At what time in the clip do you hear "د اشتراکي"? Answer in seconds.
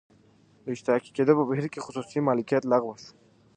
0.63-1.09